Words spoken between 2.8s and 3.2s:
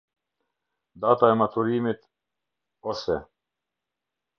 ose.